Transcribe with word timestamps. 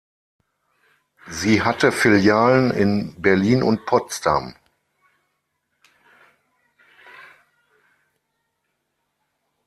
Sie 1.27 1.61
hatte 1.61 1.91
Filialen 1.91 2.71
in 2.71 3.13
Berlin 3.21 3.61
und 3.61 3.85
Potsdam. 3.85 4.55